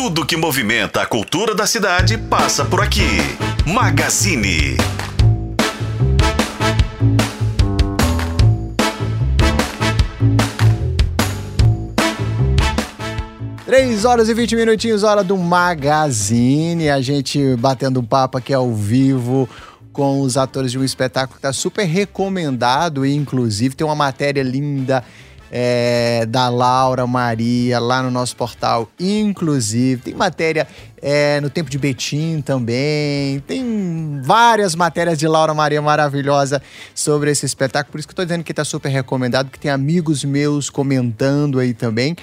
[0.00, 3.18] Tudo que movimenta a cultura da cidade passa por aqui.
[3.66, 4.76] Magazine.
[13.66, 16.90] Três horas e 20 minutinhos, hora do Magazine.
[16.90, 19.48] A gente batendo um papo aqui ao vivo
[19.92, 24.44] com os atores de um espetáculo que está super recomendado e, inclusive, tem uma matéria
[24.44, 25.02] linda
[25.50, 30.02] é, da Laura Maria lá no nosso portal, inclusive.
[30.02, 30.66] Tem matéria
[31.00, 33.40] é, no Tempo de Betim também.
[33.40, 36.62] Tem várias matérias de Laura Maria maravilhosa
[36.94, 37.92] sobre esse espetáculo.
[37.92, 41.58] Por isso que eu tô dizendo que está super recomendado, que tem amigos meus comentando
[41.58, 42.16] aí também.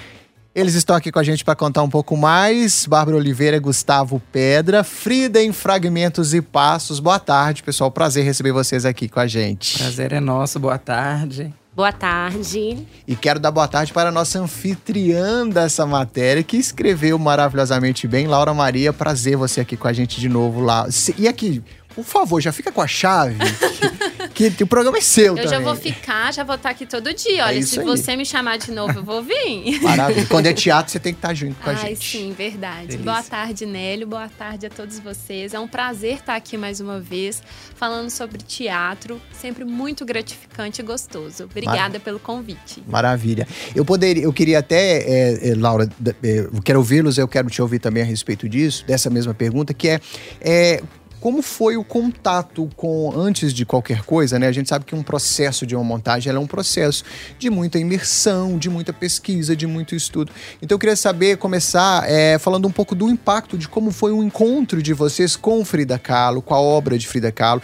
[0.54, 2.86] Eles estão aqui com a gente para contar um pouco mais.
[2.86, 6.98] Bárbara Oliveira, Gustavo Pedra, Frida em Fragmentos e Passos.
[6.98, 7.90] Boa tarde, pessoal.
[7.90, 9.76] Prazer receber vocês aqui com a gente.
[9.76, 10.58] Prazer é nosso.
[10.58, 11.52] Boa tarde.
[11.76, 12.86] Boa tarde.
[13.06, 18.26] E quero dar boa tarde para a nossa anfitriã dessa matéria, que escreveu maravilhosamente bem,
[18.26, 18.94] Laura Maria.
[18.94, 20.88] Prazer você aqui com a gente de novo lá.
[21.18, 21.62] E aqui,
[21.94, 23.36] por favor, já fica com a chave.
[24.36, 25.50] que o programa é seu Eu também.
[25.50, 27.44] já vou ficar, já vou estar aqui todo dia.
[27.44, 27.84] Olha, É se aí.
[27.84, 29.80] você me chamar de novo, eu vou vir.
[29.82, 30.26] Maravilha.
[30.26, 32.04] Quando é teatro, você tem que estar junto com a Ai, gente.
[32.18, 32.88] sim, verdade.
[32.88, 33.04] Delícia.
[33.04, 34.06] Boa tarde, Nélio.
[34.06, 35.54] Boa tarde a todos vocês.
[35.54, 37.42] É um prazer estar aqui mais uma vez,
[37.74, 39.20] falando sobre teatro.
[39.32, 41.44] Sempre muito gratificante e gostoso.
[41.44, 42.82] Obrigada pelo convite.
[42.86, 43.46] Maravilha.
[43.74, 45.88] Eu poderia, eu queria até, é, é, Laura,
[46.22, 49.72] é, eu quero ouvi-los, eu quero te ouvir também a respeito disso, dessa mesma pergunta,
[49.72, 50.00] que é,
[50.40, 50.82] é,
[51.20, 54.46] como foi o contato com, antes de qualquer coisa, né?
[54.46, 57.04] A gente sabe que um processo de uma montagem é um processo
[57.38, 60.30] de muita imersão, de muita pesquisa, de muito estudo.
[60.60, 64.22] Então eu queria saber, começar é, falando um pouco do impacto de como foi o
[64.22, 67.62] encontro de vocês com Frida Kahlo, com a obra de Frida Kahlo,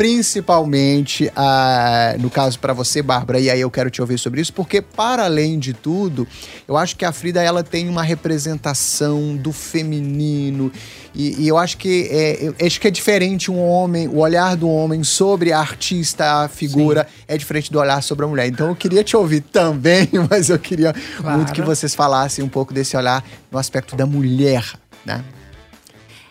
[0.00, 4.50] principalmente ah, no caso para você, Bárbara, e aí eu quero te ouvir sobre isso,
[4.50, 6.26] porque para além de tudo,
[6.66, 10.72] eu acho que a Frida ela tem uma representação do feminino
[11.14, 14.70] e, e eu acho que é, acho que é diferente um homem, o olhar do
[14.70, 18.46] homem sobre a artista, a figura é diferente do olhar sobre a mulher.
[18.46, 21.36] Então eu queria te ouvir também, mas eu queria Claro.
[21.36, 23.22] muito que vocês falassem um pouco desse olhar
[23.52, 24.64] no aspecto da mulher,
[25.04, 25.22] né?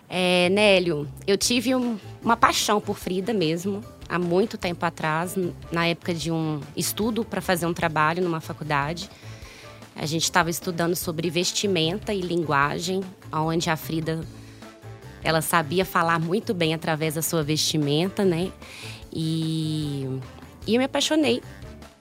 [0.09, 5.35] É, Nélio, eu tive um- uma paixão por Frida mesmo, há muito tempo atrás,
[5.71, 9.09] na época de um estudo para fazer um trabalho numa faculdade.
[9.95, 14.21] A gente estava estudando sobre vestimenta e linguagem, onde a Frida
[15.23, 18.51] ela sabia falar muito bem através da sua vestimenta, né?
[19.11, 20.07] E,
[20.65, 21.41] e eu me apaixonei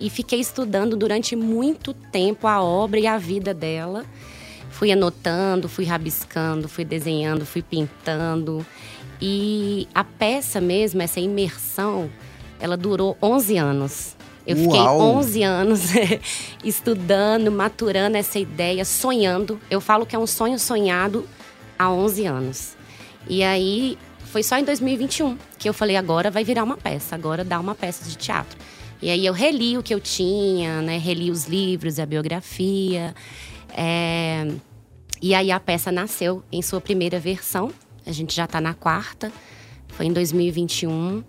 [0.00, 4.04] e fiquei estudando durante muito tempo a obra e a vida dela.
[4.70, 8.64] Fui anotando, fui rabiscando, fui desenhando, fui pintando.
[9.20, 12.10] E a peça mesmo, essa imersão,
[12.60, 14.16] ela durou 11 anos.
[14.46, 15.16] Eu fiquei Uau!
[15.18, 15.80] 11 anos
[16.64, 19.60] estudando, maturando essa ideia, sonhando.
[19.70, 21.28] Eu falo que é um sonho sonhado
[21.78, 22.76] há 11 anos.
[23.28, 27.44] E aí foi só em 2021 que eu falei agora vai virar uma peça, agora
[27.44, 28.58] dá uma peça de teatro.
[29.02, 30.98] E aí eu reli o que eu tinha, né?
[30.98, 33.14] Reli os livros, a biografia.
[33.76, 34.46] É,
[35.20, 37.70] E aí a peça nasceu em sua primeira versão.
[38.08, 39.30] A gente já está na quarta.
[39.88, 41.22] Foi em 2021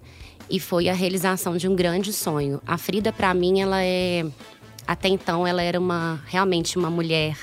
[0.49, 2.61] e foi a realização de um grande sonho.
[2.65, 4.25] A Frida, para mim, ela é
[4.87, 7.37] até então ela era uma realmente uma mulher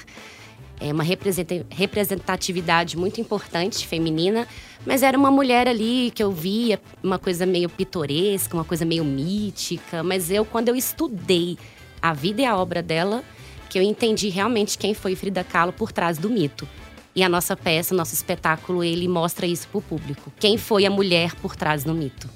[0.81, 4.49] é uma representa- representatividade muito importante feminina,
[4.85, 9.05] mas era uma mulher ali que eu via uma coisa meio pitoresca, uma coisa meio
[9.05, 11.57] mítica, mas eu quando eu estudei
[12.03, 13.23] a vida e a obra dela,
[13.71, 16.69] que eu entendi realmente quem foi Frida Kahlo por trás do mito.
[17.17, 20.31] E a nossa peça, nosso espetáculo, ele mostra isso para o público.
[20.39, 22.29] Quem foi a mulher por trás do mito?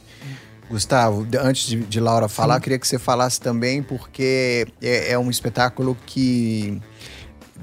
[0.71, 5.19] Gustavo, antes de, de Laura falar, eu queria que você falasse também, porque é, é
[5.19, 6.81] um espetáculo que.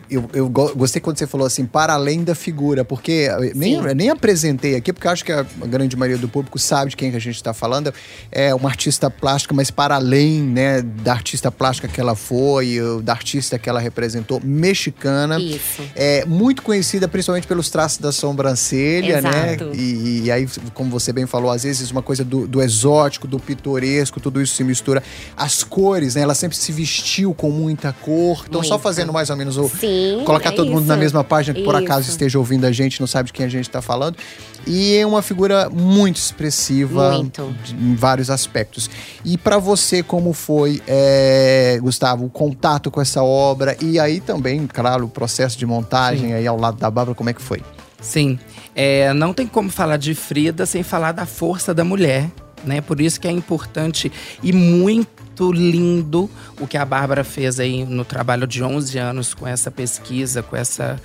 [0.09, 3.81] Eu, eu go- gostei quando você falou assim, para além da figura, porque eu nem,
[3.93, 7.11] nem apresentei aqui, porque eu acho que a grande maioria do público sabe de quem
[7.11, 7.93] que a gente está falando.
[8.31, 13.11] É uma artista plástica, mas para além né, da artista plástica que ela foi, da
[13.11, 15.39] artista que ela representou, mexicana.
[15.39, 15.81] Isso.
[15.95, 19.35] É muito conhecida principalmente pelos traços da sobrancelha, Exato.
[19.35, 19.57] né?
[19.73, 23.39] E, e aí, como você bem falou, às vezes uma coisa do, do exótico, do
[23.39, 25.03] pitoresco, tudo isso se mistura.
[25.35, 26.21] As cores, né?
[26.21, 28.45] Ela sempre se vestiu com muita cor.
[28.47, 28.83] Então, só Muito.
[28.83, 29.67] fazendo mais ou menos o.
[29.67, 29.96] Sim.
[30.25, 33.07] Colocar é todo mundo na mesma página, que por acaso esteja ouvindo a gente, não
[33.07, 34.17] sabe de quem a gente tá falando.
[34.65, 37.53] E é uma figura muito expressiva Muito.
[37.63, 38.89] de- em vários aspectos.
[39.23, 43.77] E pra você, como foi, é, Gustavo, o contato com essa obra?
[43.81, 47.33] E aí também, claro, o processo de montagem aí ao lado da Bárbara, como é
[47.33, 47.61] que foi?
[48.01, 48.37] Sim,
[48.75, 52.29] é, não tem como falar de Frida sem falar da força da mulher,
[52.65, 52.81] né?
[52.81, 54.11] Por isso que é importante
[54.43, 55.07] e muito
[55.51, 56.29] lindo
[56.59, 60.55] o que a Bárbara fez aí no trabalho de 11 anos com essa pesquisa, com
[60.55, 60.99] essa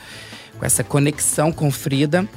[0.59, 2.29] com essa conexão com Frida,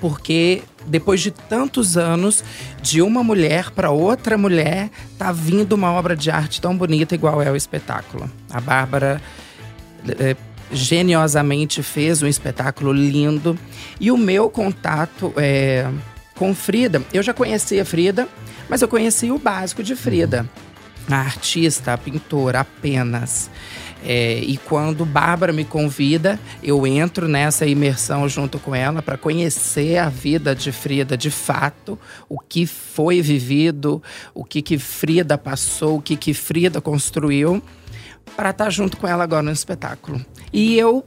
[0.00, 2.42] porque depois de tantos anos,
[2.80, 4.88] de uma mulher para outra mulher,
[5.18, 8.30] tá vindo uma obra de arte tão bonita igual é o espetáculo.
[8.50, 9.20] A Bárbara
[10.18, 10.34] é,
[10.72, 13.58] geniosamente fez um espetáculo lindo.
[14.00, 15.86] E o meu contato é,
[16.34, 18.28] com Frida, eu já conhecia Frida,
[18.68, 20.48] mas eu conhecia o básico de Frida.
[21.10, 23.50] A artista, a pintora, apenas.
[24.04, 29.98] É, e quando Bárbara me convida, eu entro nessa imersão junto com ela para conhecer
[29.98, 34.02] a vida de Frida de fato, o que foi vivido,
[34.32, 37.62] o que, que Frida passou, o que, que Frida construiu,
[38.36, 40.24] para estar tá junto com ela agora no espetáculo.
[40.52, 41.04] E eu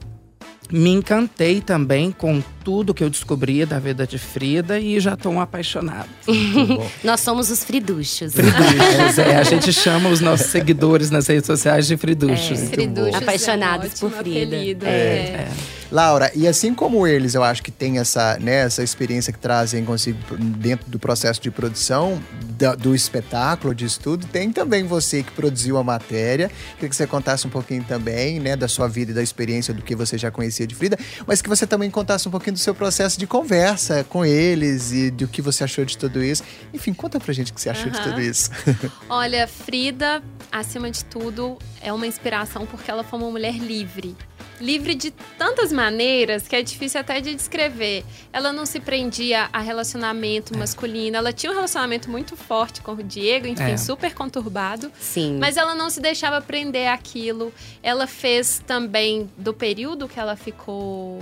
[0.70, 5.32] me encantei também com tudo que eu descobri da vida de Frida e já estou
[5.32, 6.08] um apaixonado.
[7.04, 8.32] Nós somos os friduchos.
[8.32, 9.36] Friduchos, é.
[9.36, 12.62] A gente chama os nossos seguidores nas redes sociais de friduchos.
[12.62, 14.56] É, friduchos apaixonados é um por Frida.
[14.56, 14.90] Apelido, é.
[14.90, 15.48] é.
[15.92, 19.84] Laura, e assim como eles, eu acho que tem essa, né, essa experiência que trazem
[19.84, 22.18] consigo dentro do processo de produção
[22.56, 26.50] da, do espetáculo, de estudo, tem também você que produziu a matéria.
[26.76, 29.82] Queria que você contasse um pouquinho também, né, da sua vida e da experiência do
[29.82, 32.74] que você já conhecia de Frida, mas que você também contasse um pouquinho do seu
[32.74, 36.42] processo de conversa com eles e do que você achou de tudo isso.
[36.72, 37.92] Enfim, conta pra gente o que você achou uhum.
[37.92, 38.50] de tudo isso.
[39.10, 44.16] Olha, Frida, acima de tudo, é uma inspiração porque ela foi uma mulher livre
[44.62, 48.04] livre de tantas maneiras que é difícil até de descrever.
[48.32, 50.56] Ela não se prendia a relacionamento é.
[50.56, 51.16] masculino.
[51.16, 53.76] Ela tinha um relacionamento muito forte com o Diego, enfim, é.
[53.76, 54.90] super conturbado.
[54.98, 55.38] Sim.
[55.40, 57.52] Mas ela não se deixava prender aquilo.
[57.82, 61.20] Ela fez também, do período que ela ficou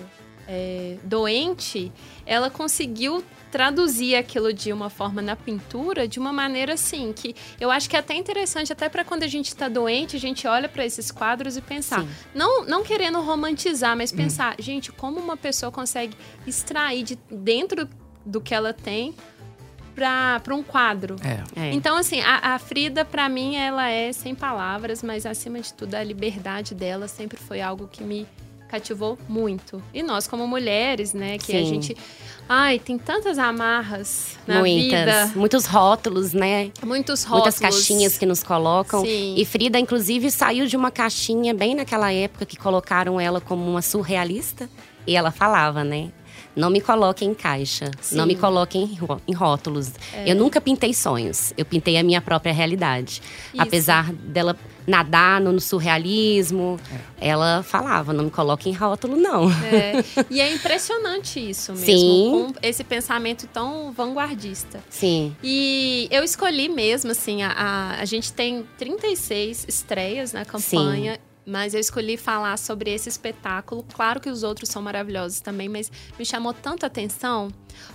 [0.52, 1.92] é, doente,
[2.26, 7.68] ela conseguiu traduzir aquilo de uma forma na pintura de uma maneira assim que eu
[7.68, 10.68] acho que é até interessante até para quando a gente está doente a gente olha
[10.68, 14.16] para esses quadros e pensar não não querendo romantizar mas hum.
[14.16, 14.62] pensar hum.
[14.62, 16.16] gente como uma pessoa consegue
[16.46, 17.88] extrair de dentro
[18.24, 19.16] do que ela tem
[19.94, 21.16] para um quadro.
[21.22, 21.68] É.
[21.68, 21.72] É.
[21.72, 25.94] Então, assim, a, a Frida, para mim, ela é sem palavras, mas acima de tudo,
[25.94, 28.26] a liberdade dela sempre foi algo que me
[28.70, 29.82] cativou muito.
[29.92, 31.56] E nós, como mulheres, né, que Sim.
[31.56, 31.96] a gente.
[32.48, 35.00] Ai, tem tantas amarras na Muitas.
[35.00, 35.32] vida.
[35.34, 36.70] Muitos rótulos, né?
[36.84, 37.44] Muitos rótulos.
[37.44, 39.04] Muitas caixinhas que nos colocam.
[39.04, 39.34] Sim.
[39.36, 43.82] E Frida, inclusive, saiu de uma caixinha bem naquela época que colocaram ela como uma
[43.82, 44.68] surrealista.
[45.06, 46.10] E ela falava, né?
[46.54, 48.16] Não me coloque em caixa, Sim.
[48.16, 49.92] não me coloque em, em rótulos.
[50.12, 50.30] É.
[50.30, 53.22] Eu nunca pintei sonhos, eu pintei a minha própria realidade.
[53.54, 53.62] Isso.
[53.62, 54.56] Apesar dela
[54.90, 56.78] nadar no, surrealismo,
[57.20, 57.28] é.
[57.28, 59.50] ela falava: não me coloque em rótulo, não.
[59.50, 60.04] É.
[60.30, 62.30] E é impressionante isso mesmo, Sim.
[62.30, 64.80] com esse pensamento tão vanguardista.
[64.88, 65.34] Sim.
[65.42, 71.14] E eu escolhi mesmo, assim, a, a, a gente tem 36 estreias na campanha.
[71.14, 73.84] Sim mas eu escolhi falar sobre esse espetáculo.
[73.94, 77.50] Claro que os outros são maravilhosos também, mas me chamou tanta atenção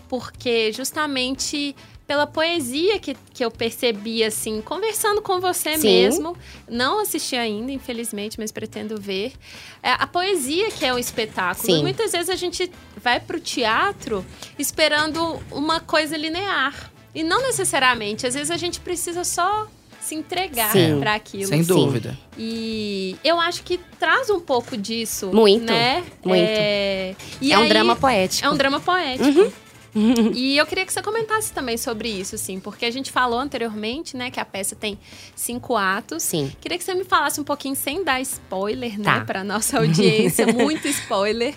[0.08, 1.76] porque justamente
[2.08, 5.88] pela poesia que, que eu percebi, assim, conversando com você Sim.
[5.88, 6.38] mesmo.
[6.70, 9.34] Não assisti ainda, infelizmente, mas pretendo ver.
[9.82, 11.66] É a poesia que é o espetáculo.
[11.66, 11.80] Sim.
[11.80, 14.24] E muitas vezes a gente vai pro teatro
[14.58, 16.92] esperando uma coisa linear.
[17.14, 18.28] E não necessariamente.
[18.28, 19.68] Às vezes a gente precisa só
[20.06, 21.48] se entregar para aquilo.
[21.48, 22.18] Sem dúvida.
[22.38, 25.32] E eu acho que traz um pouco disso.
[25.34, 25.66] Muito.
[25.66, 26.04] Né?
[26.24, 26.42] Muito.
[26.42, 28.46] É, é aí, um drama poético.
[28.46, 29.52] É um drama poético.
[29.96, 30.34] Uhum.
[30.36, 34.18] e eu queria que você comentasse também sobre isso, assim, porque a gente falou anteriormente,
[34.18, 35.00] né, que a peça tem
[35.34, 36.22] cinco atos.
[36.22, 36.52] Sim.
[36.60, 39.22] Queria que você me falasse um pouquinho sem dar spoiler, né, tá.
[39.22, 41.56] para nossa audiência, muito spoiler.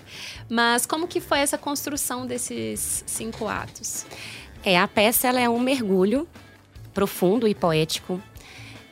[0.49, 4.07] Mas como que foi essa construção desses cinco atos?
[4.65, 6.27] É, a peça ela é um mergulho
[6.95, 8.23] profundo e poético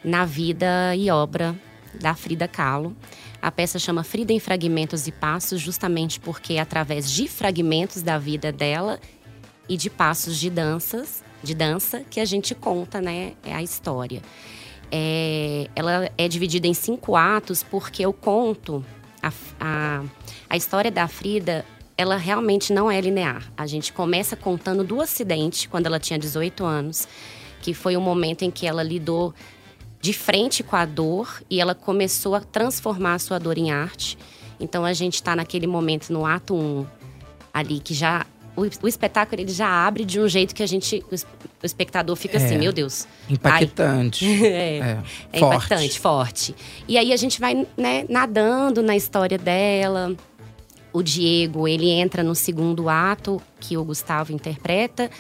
[0.07, 1.57] na vida e obra
[2.01, 2.97] da Frida Kahlo.
[3.43, 8.17] A peça chama Frida em Fragmentos e Passos, justamente porque é através de fragmentos da
[8.17, 9.01] vida dela
[9.69, 14.23] e de passos de danças, de dança, que a gente conta, né, é a história.
[14.93, 18.85] É, ela é dividida em cinco atos porque eu conto
[19.21, 20.05] a, a,
[20.49, 21.65] a história da Frida
[21.99, 23.51] ela realmente não é linear.
[23.57, 27.09] A gente começa contando do acidente, quando ela tinha 18 anos,
[27.63, 29.35] que foi o momento em que ela lidou
[30.01, 34.19] de frente com a dor e ela começou a transformar a sua dor em arte.
[34.59, 36.87] Então a gente está naquele momento no ato 1 um,
[37.53, 38.27] ali que já
[38.57, 42.17] o, o, espetáculo ele já abre de um jeito que a gente o, o espectador
[42.17, 43.07] fica assim, é, assim, meu Deus.
[43.29, 44.25] Impactante.
[44.45, 44.99] é, é,
[45.33, 45.55] é forte.
[45.55, 46.55] impactante, forte.
[46.89, 50.17] E aí a gente vai né, nadando na história dela.
[50.97, 55.11] O Diego, ele entra no segundo ato que o Gustavo interpreta.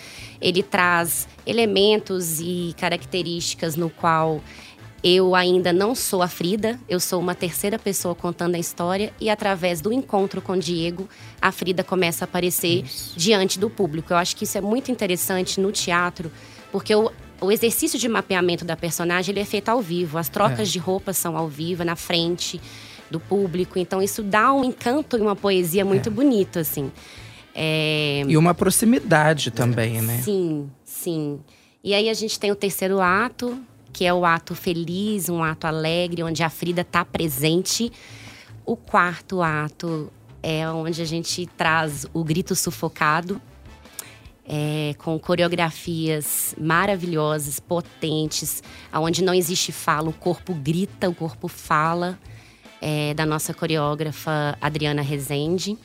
[0.40, 4.40] Ele traz elementos e características no qual
[5.04, 9.28] Eu ainda não sou a Frida, eu sou uma terceira pessoa contando a história e
[9.28, 11.06] através do encontro com o Diego,
[11.40, 12.82] a Frida começa a aparecer
[13.14, 14.14] diante do público.
[14.14, 16.32] Eu acho que isso é muito interessante no teatro,
[16.72, 20.68] porque o, o exercício de mapeamento da personagem ele é feito ao vivo, as trocas
[20.70, 20.72] É.
[20.72, 22.58] de roupas são ao vivo, na frente
[23.10, 23.78] do público.
[23.78, 26.90] Então isso dá um encanto e uma poesia muito bonito, assim.
[27.54, 30.20] É, E uma proximidade também, né?
[30.22, 31.40] Sim, sim.
[31.82, 33.58] E aí a gente tem o terceiro ato,
[33.92, 37.90] que é o ato feliz, um ato alegre, onde a Frida está presente.
[38.64, 43.40] O quarto ato é onde a gente traz o grito sufocado,
[44.46, 52.18] é, com coreografias maravilhosas, potentes, onde não existe fala, o corpo grita, o corpo fala,
[52.80, 55.76] é, da nossa coreógrafa Adriana Rezende.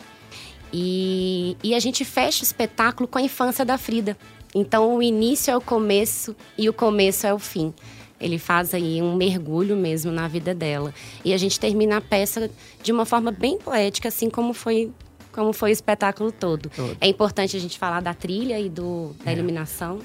[0.73, 4.17] E, e a gente fecha o espetáculo com a infância da Frida.
[4.53, 7.73] Então o início é o começo e o começo é o fim.
[8.19, 10.93] Ele faz aí um mergulho mesmo na vida dela.
[11.25, 12.49] E a gente termina a peça
[12.83, 14.91] de uma forma bem poética, assim como foi
[15.31, 16.69] como foi o espetáculo todo.
[16.69, 16.97] Todo.
[16.99, 19.99] É importante a gente falar da trilha e do, da iluminação,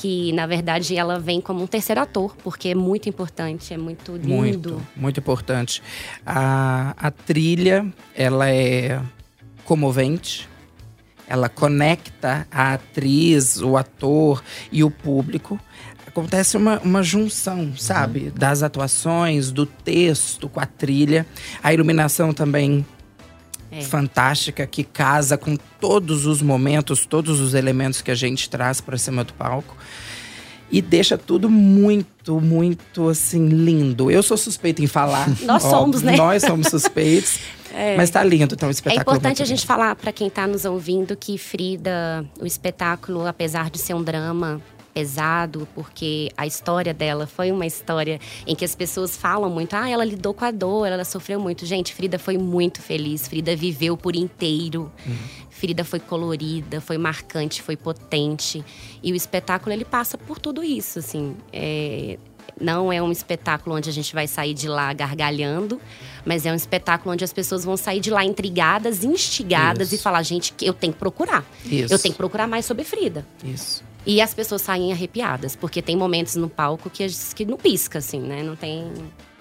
[0.00, 4.12] que na verdade ela vem como um terceiro ator, porque é muito importante, é muito
[4.12, 4.28] lindo.
[4.28, 5.82] Muito, muito importante.
[6.24, 8.98] A, a trilha, ela é
[9.66, 10.48] comovente.
[11.28, 14.42] Ela conecta a atriz, o ator
[14.72, 15.60] e o público.
[16.06, 18.30] Acontece uma, uma junção, sabe?
[18.30, 21.26] Das atuações, do texto com a trilha.
[21.62, 22.86] A iluminação também
[23.70, 23.82] É.
[23.82, 28.98] fantástica, que casa com todos os momentos, todos os elementos que a gente traz para
[28.98, 29.76] cima do palco.
[30.72, 34.10] E deixa tudo muito, muito assim, lindo.
[34.10, 35.28] Eu sou suspeita em falar.
[35.42, 36.16] Nós somos, né?
[36.16, 37.38] Nós somos suspeitos.
[37.96, 39.02] Mas tá lindo, o É espetáculo.
[39.02, 43.70] importante muito a gente falar para quem está nos ouvindo que Frida, o espetáculo, apesar
[43.70, 44.60] de ser um drama
[44.92, 49.88] pesado, porque a história dela foi uma história em que as pessoas falam muito, ah,
[49.88, 51.64] ela lidou com a dor, ela sofreu muito.
[51.64, 54.90] Gente, Frida foi muito feliz, Frida viveu por inteiro.
[55.50, 58.64] Frida foi colorida, foi marcante, foi potente.
[59.02, 61.36] E o espetáculo, ele passa por tudo isso, assim.
[61.52, 62.18] É,
[62.58, 65.80] não é um espetáculo onde a gente vai sair de lá gargalhando,
[66.24, 69.96] mas é um espetáculo onde as pessoas vão sair de lá intrigadas, instigadas Isso.
[69.96, 71.44] e falar, gente, eu tenho que procurar.
[71.64, 71.92] Isso.
[71.92, 73.26] Eu tenho que procurar mais sobre Frida.
[73.44, 73.84] Isso.
[74.06, 78.20] E as pessoas saem arrepiadas, porque tem momentos no palco que, que não pisca, assim,
[78.20, 78.42] né?
[78.42, 78.84] Não tem,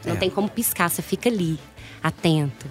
[0.05, 0.17] não É.
[0.17, 1.57] tem como piscar, você fica ali,
[2.03, 2.67] atento.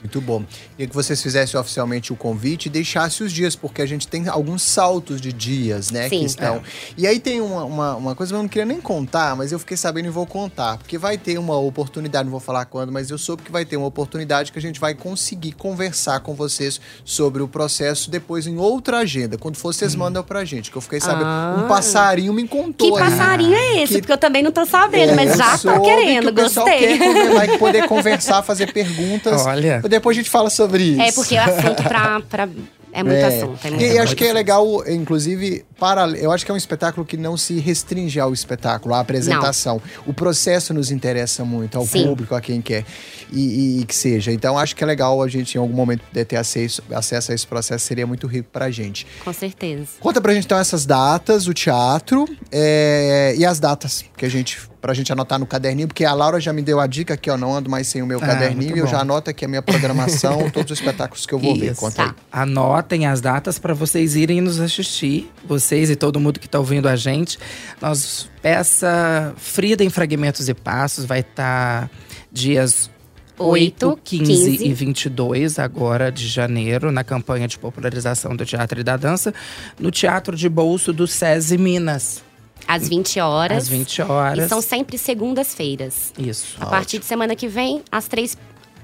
[0.00, 0.44] Muito bom.
[0.76, 4.28] Queria que vocês fizessem oficialmente o convite e deixassem os dias, porque a gente tem
[4.28, 6.08] alguns saltos de dias, né?
[6.08, 6.20] Sim.
[6.20, 6.62] Que estão.
[6.96, 9.58] E aí tem uma, uma, uma coisa que eu não queria nem contar, mas eu
[9.58, 10.78] fiquei sabendo e vou contar.
[10.78, 13.76] Porque vai ter uma oportunidade, não vou falar quando, mas eu soube que vai ter
[13.76, 18.56] uma oportunidade que a gente vai conseguir conversar com vocês sobre o processo depois em
[18.56, 19.36] outra agenda.
[19.36, 21.26] Quando for, vocês mandam pra gente, que eu fiquei sabendo.
[21.26, 21.56] Ah.
[21.64, 22.96] Um passarinho me contou.
[22.96, 23.10] Que aí.
[23.10, 23.94] passarinho é esse?
[23.94, 26.44] Que- Porque eu também não tô sabendo, mas É, já eu tô querendo, que o
[26.44, 26.98] gostei.
[26.98, 29.42] Quer vai poder conversar, fazer perguntas.
[29.48, 29.87] Olha.
[29.88, 31.00] Depois a gente fala sobre isso.
[31.00, 32.20] É porque o assunto pra.
[32.20, 32.48] pra
[32.92, 33.66] é muito assunto.
[33.66, 37.06] É muito e acho que é legal, inclusive, para, eu acho que é um espetáculo
[37.06, 39.80] que não se restringe ao espetáculo, à apresentação.
[40.06, 42.04] O processo nos interessa muito, ao Sim.
[42.04, 42.84] público, a quem quer
[43.32, 44.32] e, e que seja.
[44.32, 47.46] Então acho que é legal a gente, em algum momento, ter acesso, acesso a esse
[47.46, 49.06] processo, seria muito rico pra gente.
[49.24, 49.88] Com certeza.
[50.00, 54.58] Conta pra gente então essas datas, o teatro é, e as datas que a gente.
[54.80, 57.36] Pra gente anotar no caderninho, porque a Laura já me deu a dica que eu
[57.36, 59.60] não ando mais sem o meu Ah, caderninho e eu já anoto aqui a minha
[59.60, 61.72] programação, todos os espetáculos que eu vou ver.
[61.72, 61.80] Isso.
[61.80, 62.08] Conta aí.
[62.08, 62.14] Tá.
[62.30, 65.30] Anotem as datas para vocês irem nos assistir.
[65.46, 67.38] Vocês e todo mundo que está ouvindo a gente.
[67.82, 71.90] Nós, peça Frida em Fragmentos e Passos vai estar
[72.30, 72.88] dias
[73.36, 74.64] 8, 8, 15, 15.
[74.66, 79.32] e 22 agora de janeiro, na campanha de popularização do teatro e da dança,
[79.78, 82.22] no Teatro de Bolso do SESI Minas,
[82.66, 83.58] Às 20 horas.
[83.64, 84.44] às 20 horas.
[84.44, 86.12] E são sempre segundas-feiras.
[86.18, 86.56] Isso.
[86.60, 88.36] A partir de semana que vem, às três,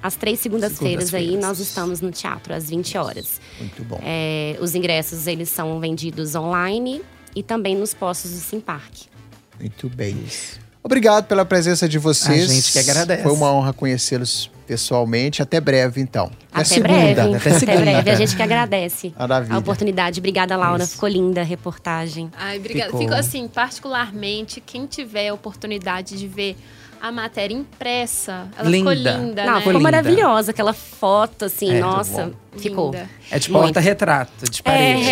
[0.02, 1.44] às três segundas-feiras aí, Segundas-feiras.
[1.46, 3.40] nós estamos no teatro, às 20 horas.
[3.58, 3.98] Muito bom.
[4.02, 7.02] É, os ingressos, eles são vendidos online
[7.36, 9.06] e também nos postos do Simpark.
[9.60, 10.16] Muito bem.
[10.82, 12.50] Obrigado pela presença de vocês.
[12.50, 13.22] A gente que agradece.
[13.22, 15.42] Foi uma honra conhecê-los pessoalmente.
[15.42, 16.30] Até breve, então.
[16.52, 16.88] Até, segunda.
[16.88, 17.36] breve.
[17.36, 17.80] Até segunda.
[17.80, 18.10] breve.
[18.10, 19.54] A gente que agradece Maravilha.
[19.54, 20.20] a oportunidade.
[20.20, 20.82] Obrigada, Laura.
[20.82, 20.94] Isso.
[20.94, 22.30] Ficou linda a reportagem.
[22.36, 22.86] Ai, obrigada.
[22.86, 23.00] Ficou.
[23.00, 26.56] Ficou assim, particularmente, quem tiver a oportunidade de ver
[27.04, 28.90] a matéria impressa, ela Linda.
[28.90, 29.58] ficou linda, Não, né?
[29.58, 29.82] ficou linda.
[29.82, 30.52] maravilhosa.
[30.52, 32.36] Aquela foto, assim, É, nossa, Linda.
[32.56, 32.94] ficou.
[33.30, 33.62] É de Muito.
[33.64, 35.06] porta-retrato, de parede.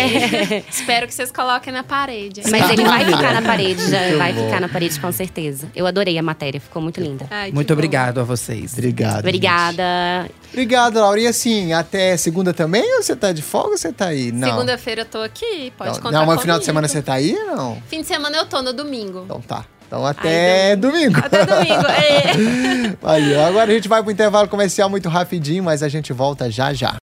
[0.55, 0.63] É.
[0.71, 2.41] Espero que vocês coloquem na parede.
[2.49, 4.45] Mas ele vai ficar na parede, já Muito vai bom.
[4.45, 5.69] ficar na parede com certeza.
[5.75, 7.27] Eu adorei a matéria, ficou muito linda.
[7.29, 7.73] Ai, Muito bom.
[7.73, 8.73] obrigado a vocês.
[8.73, 9.17] Obrigado.
[9.17, 9.19] gente.
[9.27, 10.29] Obrigada.
[10.49, 11.19] Obrigado, Laura.
[11.19, 12.95] E assim, até segunda também?
[12.95, 14.31] Ou você tá de folga ou você tá aí?
[14.31, 14.49] Não.
[14.49, 16.41] Segunda-feira eu tô aqui, pode não, contar não, mas comigo.
[16.41, 17.83] final de semana você tá aí ou não?
[17.87, 19.21] Fim de semana eu tô, no domingo.
[19.25, 19.65] Então tá.
[19.93, 21.19] Então até domingo.
[21.19, 21.85] Até domingo.
[21.85, 22.97] É.
[22.99, 23.45] Valeu.
[23.45, 27.02] Agora a gente vai pro intervalo comercial muito rapidinho, mas a gente volta já já.